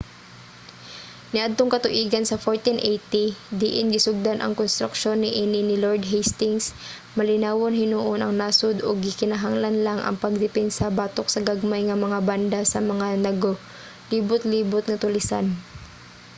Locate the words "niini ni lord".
5.19-6.03